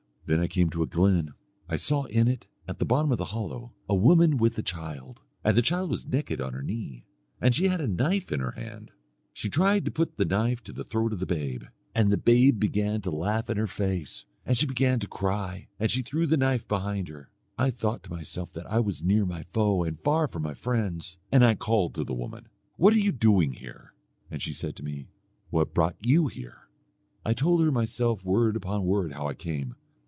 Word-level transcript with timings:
Then 0.27 0.39
I 0.39 0.47
came 0.47 0.69
to 0.69 0.81
a 0.81 0.87
glen; 0.87 1.33
I 1.67 1.75
saw 1.75 2.05
in 2.05 2.29
it, 2.29 2.47
at 2.65 2.79
the 2.79 2.85
bottom 2.85 3.11
of 3.11 3.19
a 3.19 3.25
hollow, 3.35 3.73
a 3.89 3.95
woman 3.95 4.37
with 4.37 4.57
a 4.57 4.63
child, 4.63 5.19
and 5.43 5.57
the 5.57 5.61
child 5.61 5.89
was 5.89 6.07
naked 6.07 6.39
on 6.39 6.53
her 6.53 6.61
knee, 6.63 7.03
and 7.41 7.53
she 7.53 7.67
had 7.67 7.81
a 7.81 7.87
knife 7.87 8.31
in 8.31 8.39
her 8.39 8.51
hand. 8.51 8.91
She 9.33 9.49
tried 9.49 9.83
to 9.83 9.91
put 9.91 10.15
the 10.15 10.23
knife 10.23 10.63
to 10.63 10.71
the 10.71 10.85
throat 10.85 11.11
of 11.11 11.19
the 11.19 11.25
babe, 11.25 11.65
and 11.93 12.09
the 12.13 12.17
babe 12.17 12.61
began 12.61 13.01
to 13.01 13.11
laugh 13.11 13.49
in 13.49 13.57
her 13.57 13.67
face, 13.67 14.23
and 14.45 14.57
she 14.57 14.65
began 14.65 15.01
to 15.01 15.07
cry, 15.09 15.67
and 15.77 15.91
she 15.91 16.01
threw 16.01 16.25
the 16.25 16.37
knife 16.37 16.65
behind 16.65 17.09
her. 17.09 17.29
I 17.57 17.69
thought 17.69 18.01
to 18.03 18.11
myself 18.11 18.53
that 18.53 18.71
I 18.71 18.79
was 18.79 19.03
near 19.03 19.25
my 19.25 19.43
foe 19.51 19.83
and 19.83 19.99
far 19.99 20.29
from 20.29 20.43
my 20.43 20.53
friends, 20.53 21.17
and 21.29 21.43
I 21.43 21.55
called 21.55 21.93
to 21.95 22.05
the 22.05 22.13
woman, 22.13 22.47
'What 22.77 22.93
are 22.93 22.99
you 22.99 23.11
doing 23.11 23.51
here?' 23.51 23.93
And 24.29 24.41
she 24.41 24.53
said 24.53 24.77
to 24.77 24.83
me 24.85 25.07
'What 25.49 25.73
brought 25.73 25.97
you 25.99 26.27
here?' 26.27 26.69
I 27.25 27.33
told 27.33 27.61
her 27.65 27.71
myself 27.71 28.23
word 28.23 28.55
upon 28.55 28.85
word 28.85 29.11
how 29.11 29.27
I 29.27 29.33
came. 29.33 29.75